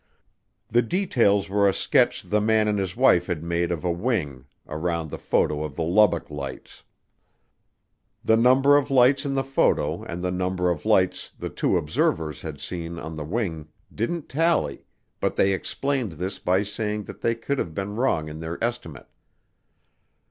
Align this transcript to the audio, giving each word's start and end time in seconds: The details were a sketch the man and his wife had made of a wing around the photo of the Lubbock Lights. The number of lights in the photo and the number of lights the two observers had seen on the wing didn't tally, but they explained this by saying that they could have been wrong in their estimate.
The 0.67 0.81
details 0.81 1.47
were 1.47 1.69
a 1.69 1.73
sketch 1.75 2.23
the 2.23 2.41
man 2.41 2.67
and 2.67 2.79
his 2.79 2.97
wife 2.97 3.27
had 3.27 3.43
made 3.43 3.71
of 3.71 3.83
a 3.85 3.91
wing 3.91 4.45
around 4.67 5.11
the 5.11 5.19
photo 5.19 5.63
of 5.63 5.75
the 5.75 5.83
Lubbock 5.83 6.31
Lights. 6.31 6.81
The 8.25 8.35
number 8.35 8.77
of 8.77 8.89
lights 8.89 9.27
in 9.27 9.33
the 9.33 9.43
photo 9.43 10.01
and 10.05 10.23
the 10.23 10.31
number 10.31 10.71
of 10.71 10.87
lights 10.87 11.31
the 11.37 11.51
two 11.51 11.77
observers 11.77 12.41
had 12.41 12.59
seen 12.59 12.97
on 12.97 13.13
the 13.13 13.23
wing 13.23 13.67
didn't 13.93 14.27
tally, 14.27 14.85
but 15.19 15.35
they 15.35 15.53
explained 15.53 16.13
this 16.13 16.39
by 16.39 16.63
saying 16.63 17.03
that 17.03 17.21
they 17.21 17.35
could 17.35 17.59
have 17.59 17.75
been 17.75 17.95
wrong 17.95 18.27
in 18.27 18.39
their 18.39 18.57
estimate. 18.63 19.05